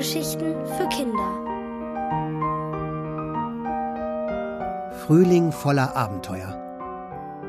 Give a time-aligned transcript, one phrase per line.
[0.00, 1.30] Hörgeschichten für Kinder.
[5.04, 6.56] Frühling voller Abenteuer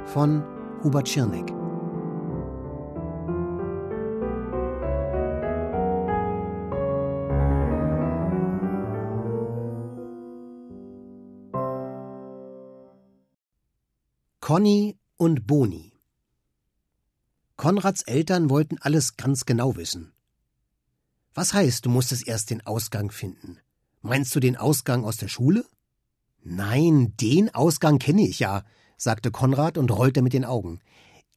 [0.07, 0.43] von
[0.83, 1.47] Hubert Schirneck.
[14.41, 15.93] Conny und Boni
[17.55, 20.11] Konrads Eltern wollten alles ganz genau wissen.
[21.33, 23.57] Was heißt, du musstest erst den Ausgang finden?
[24.01, 25.65] Meinst du den Ausgang aus der Schule?
[26.43, 28.63] Nein, den Ausgang kenne ich ja,
[28.97, 30.81] sagte Konrad und rollte mit den Augen.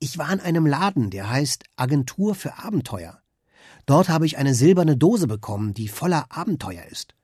[0.00, 3.20] Ich war in einem Laden, der heißt Agentur für Abenteuer.
[3.86, 7.14] Dort habe ich eine silberne Dose bekommen, die voller Abenteuer ist.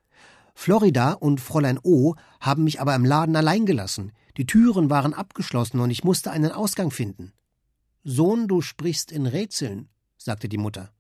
[0.55, 4.13] Florida und Fräulein O haben mich aber im Laden allein gelassen.
[4.37, 7.33] Die Türen waren abgeschlossen und ich musste einen Ausgang finden.
[8.05, 10.93] Sohn, du sprichst in Rätseln, sagte die Mutter.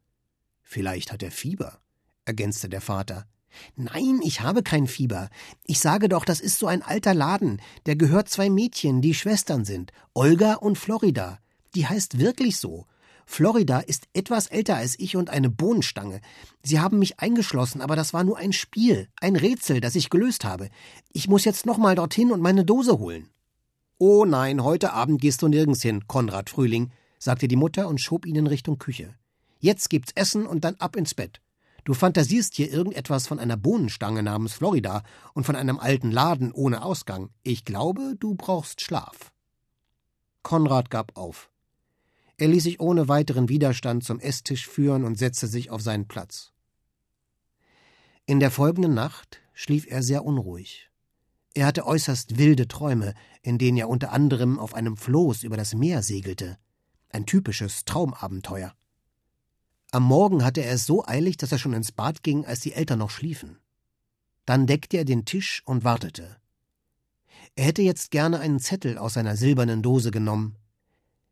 [0.72, 1.80] Vielleicht hat er Fieber,
[2.24, 3.26] ergänzte der Vater.
[3.74, 5.28] Nein, ich habe kein Fieber.
[5.66, 7.60] Ich sage doch, das ist so ein alter Laden.
[7.86, 9.90] Der gehört zwei Mädchen, die Schwestern sind.
[10.14, 11.40] Olga und Florida.
[11.74, 12.86] Die heißt wirklich so.
[13.26, 16.20] Florida ist etwas älter als ich und eine Bohnenstange.
[16.62, 20.44] Sie haben mich eingeschlossen, aber das war nur ein Spiel, ein Rätsel, das ich gelöst
[20.44, 20.68] habe.
[21.12, 23.28] Ich muss jetzt nochmal dorthin und meine Dose holen.
[23.98, 28.24] Oh nein, heute Abend gehst du nirgends hin, Konrad Frühling, sagte die Mutter und schob
[28.24, 29.16] ihn in Richtung Küche.
[29.60, 31.40] Jetzt gibt's Essen und dann ab ins Bett.
[31.84, 35.02] Du fantasierst hier irgendetwas von einer Bohnenstange namens Florida
[35.34, 37.30] und von einem alten Laden ohne Ausgang.
[37.42, 39.32] Ich glaube, du brauchst Schlaf.
[40.42, 41.50] Konrad gab auf.
[42.36, 46.52] Er ließ sich ohne weiteren Widerstand zum Esstisch führen und setzte sich auf seinen Platz.
[48.24, 50.90] In der folgenden Nacht schlief er sehr unruhig.
[51.52, 55.74] Er hatte äußerst wilde Träume, in denen er unter anderem auf einem Floß über das
[55.74, 56.56] Meer segelte.
[57.10, 58.72] Ein typisches Traumabenteuer.
[59.92, 62.72] Am Morgen hatte er es so eilig, dass er schon ins Bad ging, als die
[62.72, 63.58] Eltern noch schliefen.
[64.46, 66.36] Dann deckte er den Tisch und wartete.
[67.56, 70.56] Er hätte jetzt gerne einen Zettel aus seiner silbernen Dose genommen.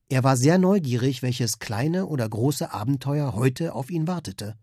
[0.09, 4.57] Er war sehr neugierig, welches kleine oder große Abenteuer heute auf ihn wartete.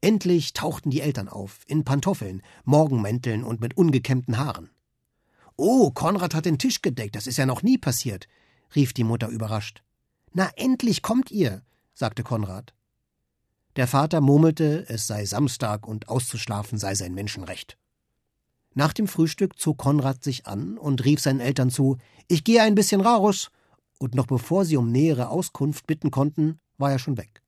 [0.00, 4.70] Endlich tauchten die Eltern auf, in Pantoffeln, Morgenmänteln und mit ungekämmten Haaren.
[5.56, 8.28] Oh, Konrad hat den Tisch gedeckt, das ist ja noch nie passiert,
[8.74, 9.82] rief die Mutter überrascht.
[10.32, 11.62] Na, endlich kommt ihr,
[11.98, 12.74] sagte Konrad.
[13.74, 17.76] Der Vater murmelte, es sei Samstag und auszuschlafen sei sein Menschenrecht.
[18.74, 21.98] Nach dem Frühstück zog Konrad sich an und rief seinen Eltern zu:
[22.28, 23.50] Ich gehe ein bisschen raus.
[23.98, 27.42] Und noch bevor sie um nähere Auskunft bitten konnten, war er schon weg.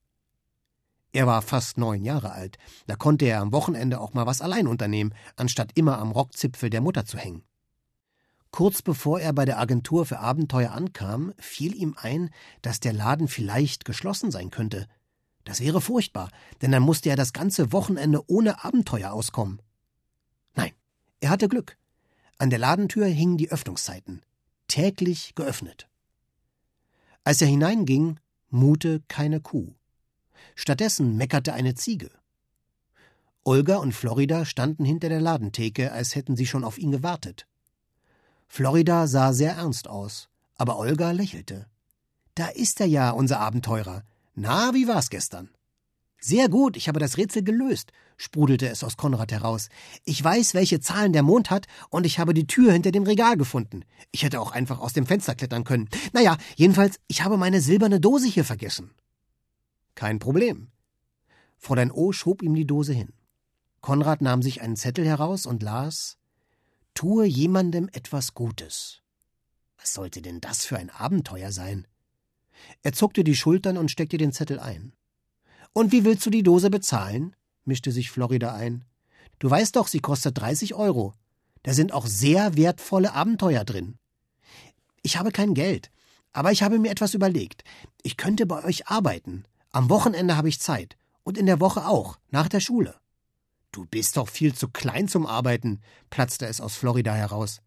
[1.13, 4.67] Er war fast neun Jahre alt, da konnte er am Wochenende auch mal was allein
[4.67, 7.45] unternehmen, anstatt immer am Rockzipfel der Mutter zu hängen.
[8.51, 12.31] Kurz bevor er bei der Agentur für Abenteuer ankam, fiel ihm ein,
[12.63, 14.87] dass der Laden vielleicht geschlossen sein könnte.
[15.45, 16.31] Das wäre furchtbar,
[16.61, 19.63] denn dann musste er das ganze Wochenende ohne Abenteuer auskommen.
[20.55, 20.73] Nein,
[21.21, 21.77] er hatte Glück.
[22.39, 24.23] An der Ladentür hingen die Öffnungszeiten.
[24.67, 25.89] Täglich geöffnet.
[27.23, 28.19] Als er hineinging,
[28.49, 29.75] mute keine Kuh.
[30.55, 32.11] Stattdessen meckerte eine Ziege.
[33.45, 37.47] Olga und Florida standen hinter der Ladentheke, als hätten sie schon auf ihn gewartet.
[38.53, 41.67] Florida sah sehr ernst aus, aber Olga lächelte.
[42.35, 44.03] Da ist er ja, unser Abenteurer.
[44.35, 45.51] Na, wie war's gestern?
[46.19, 49.69] Sehr gut, ich habe das Rätsel gelöst, sprudelte es aus Konrad heraus.
[50.05, 53.37] Ich weiß, welche Zahlen der Mond hat, und ich habe die Tür hinter dem Regal
[53.37, 53.85] gefunden.
[54.11, 55.89] Ich hätte auch einfach aus dem Fenster klettern können.
[56.13, 58.91] Naja, jedenfalls, ich habe meine silberne Dose hier vergessen.
[59.95, 60.73] Kein Problem.
[61.57, 63.13] Fräulein O schob ihm die Dose hin.
[63.81, 66.19] Konrad nahm sich einen Zettel heraus und las
[67.01, 69.01] Tue jemandem etwas Gutes.
[69.79, 71.87] Was sollte denn das für ein Abenteuer sein?
[72.83, 74.93] Er zuckte die Schultern und steckte den Zettel ein.
[75.73, 77.35] Und wie willst du die Dose bezahlen?
[77.65, 78.85] mischte sich Florida ein.
[79.39, 81.15] Du weißt doch, sie kostet 30 Euro.
[81.63, 83.97] Da sind auch sehr wertvolle Abenteuer drin.
[85.01, 85.91] Ich habe kein Geld,
[86.35, 87.65] aber ich habe mir etwas überlegt.
[88.03, 89.45] Ich könnte bei euch arbeiten.
[89.71, 90.99] Am Wochenende habe ich Zeit.
[91.23, 93.01] Und in der Woche auch, nach der Schule.
[93.73, 95.81] Du bist doch viel zu klein zum Arbeiten,
[96.11, 97.61] platzte es aus Florida heraus.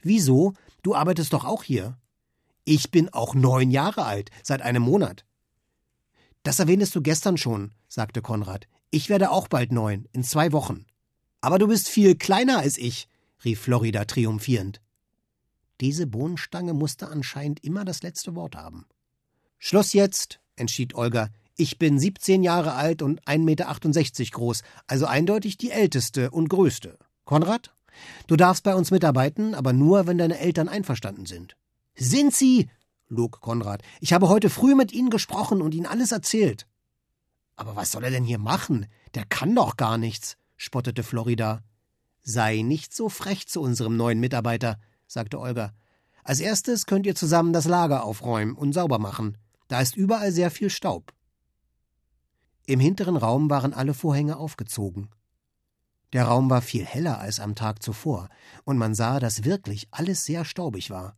[0.00, 0.54] Wieso?
[0.82, 1.98] Du arbeitest doch auch hier.
[2.64, 5.24] Ich bin auch neun Jahre alt, seit einem Monat.
[6.42, 8.66] Das erwähntest du gestern schon, sagte Konrad.
[8.90, 10.86] Ich werde auch bald neun, in zwei Wochen.
[11.40, 13.08] Aber du bist viel kleiner als ich,
[13.44, 14.80] rief Florida triumphierend.
[15.80, 18.86] Diese Bohnenstange musste anscheinend immer das letzte Wort haben.
[19.58, 21.30] Schluss jetzt, entschied Olga.
[21.56, 26.98] Ich bin 17 Jahre alt und 1,68 Meter groß, also eindeutig die älteste und größte.
[27.24, 27.74] Konrad?
[28.26, 31.56] Du darfst bei uns mitarbeiten, aber nur, wenn deine Eltern einverstanden sind.
[31.94, 32.70] Sind sie?
[33.08, 33.82] log Konrad.
[34.00, 36.66] Ich habe heute früh mit ihnen gesprochen und ihnen alles erzählt.
[37.56, 38.86] Aber was soll er denn hier machen?
[39.14, 41.62] Der kann doch gar nichts, spottete Florida.
[42.22, 45.74] Sei nicht so frech zu unserem neuen Mitarbeiter, sagte Olga.
[46.24, 49.36] Als erstes könnt ihr zusammen das Lager aufräumen und sauber machen.
[49.68, 51.12] Da ist überall sehr viel Staub.
[52.72, 55.10] Im hinteren Raum waren alle Vorhänge aufgezogen.
[56.14, 58.30] Der Raum war viel heller als am Tag zuvor,
[58.64, 61.14] und man sah, dass wirklich alles sehr staubig war.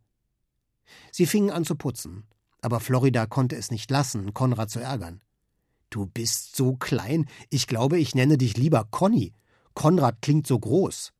[1.13, 2.27] Sie fingen an zu putzen,
[2.61, 5.23] aber Florida konnte es nicht lassen, Konrad zu ärgern.
[5.91, 9.33] Du bist so klein, ich glaube, ich nenne dich lieber Conny.
[9.75, 11.13] Konrad klingt so groß.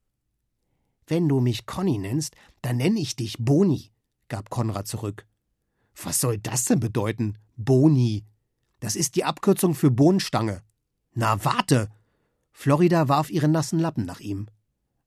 [1.07, 3.93] Wenn du mich Conny nennst, dann nenne ich dich Boni,
[4.27, 5.29] gab Konrad zurück.
[6.03, 7.39] Was soll das denn bedeuten?
[7.57, 8.25] Boni.
[8.85, 10.61] Das ist die Abkürzung für Bohnenstange.
[11.15, 11.89] Na, warte!
[12.53, 14.47] Florida warf ihren nassen Lappen nach ihm.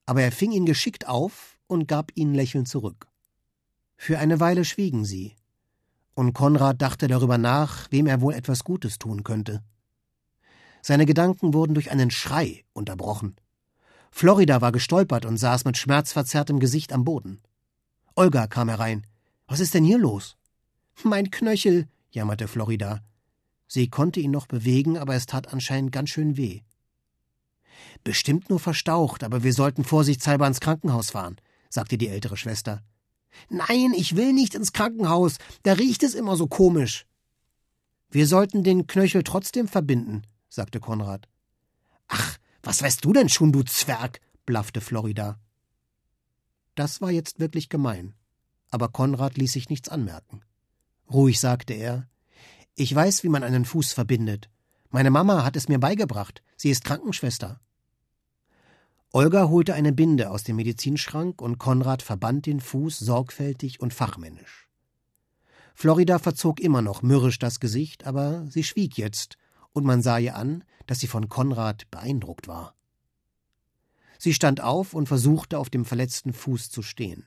[0.08, 3.06] Aber er fing ihn geschickt auf und gab ihn lächelnd zurück.
[3.96, 5.36] Für eine Weile schwiegen sie.
[6.16, 9.62] Und Konrad dachte darüber nach, wem er wohl etwas Gutes tun könnte.
[10.82, 13.36] Seine Gedanken wurden durch einen Schrei unterbrochen.
[14.10, 17.44] Florida war gestolpert und saß mit schmerzverzerrtem Gesicht am Boden.
[18.16, 19.06] Olga kam herein.
[19.46, 20.36] Was ist denn hier los?
[21.04, 23.04] Mein Knöchel, jammerte Florida.
[23.68, 26.62] Sie konnte ihn noch bewegen, aber es tat anscheinend ganz schön weh.
[28.04, 31.38] Bestimmt nur verstaucht, aber wir sollten vorsichtshalber ins Krankenhaus fahren,
[31.70, 32.84] sagte die ältere Schwester.
[33.50, 37.06] Nein, ich will nicht ins Krankenhaus, da riecht es immer so komisch.
[38.10, 41.28] Wir sollten den Knöchel trotzdem verbinden, sagte Konrad.
[42.08, 44.22] Ach, was weißt du denn schon, du Zwerg?
[44.46, 45.40] blaffte Florida.
[46.76, 48.14] Das war jetzt wirklich gemein.
[48.70, 50.42] Aber Konrad ließ sich nichts anmerken.
[51.12, 52.08] Ruhig sagte er:
[52.80, 54.52] Ich weiß, wie man einen Fuß verbindet.
[54.92, 56.44] Meine Mama hat es mir beigebracht.
[56.58, 57.60] Sie ist Krankenschwester.
[59.12, 64.70] Olga holte eine Binde aus dem Medizinschrank und Konrad verband den Fuß sorgfältig und fachmännisch.
[65.74, 69.40] Florida verzog immer noch mürrisch das Gesicht, aber sie schwieg jetzt
[69.74, 72.76] und man sah ihr an, dass sie von Konrad beeindruckt war.
[74.20, 77.26] Sie stand auf und versuchte, auf dem verletzten Fuß zu stehen.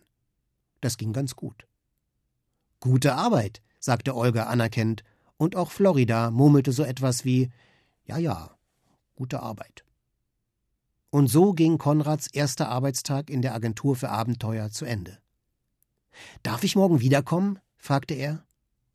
[0.81, 1.67] Das ging ganz gut.
[2.79, 5.02] Gute Arbeit, sagte Olga anerkennend,
[5.40, 7.50] und auch Florida murmelte so etwas wie
[8.04, 8.58] Ja, ja,
[9.14, 9.87] gute Arbeit.
[11.08, 15.19] Und so ging Konrads erster Arbeitstag in der Agentur für Abenteuer zu Ende.
[16.42, 17.58] Darf ich morgen wiederkommen?
[17.78, 18.44] fragte er.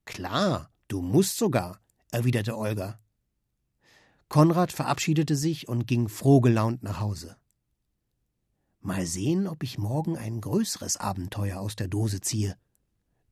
[0.05, 1.79] Klar, du musst sogar,
[2.11, 2.99] erwiderte Olga.
[4.29, 7.37] Konrad verabschiedete sich und ging frohgelaunt nach Hause.
[8.81, 12.55] Mal sehen, ob ich morgen ein größeres Abenteuer aus der Dose ziehe,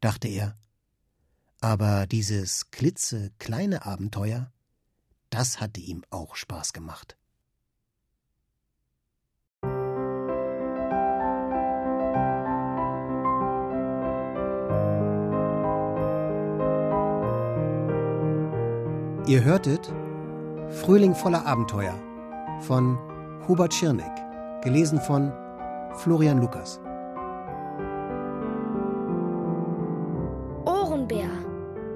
[0.02, 0.58] dachte er.
[1.64, 4.52] Aber dieses klitzekleine Abenteuer,
[5.30, 7.16] das hatte ihm auch Spaß gemacht.
[19.26, 19.88] Ihr hörtet
[20.82, 21.98] Frühling voller Abenteuer
[22.60, 22.98] von
[23.48, 24.12] Hubert Schirneck,
[24.62, 25.32] gelesen von
[25.96, 26.82] Florian Lukas.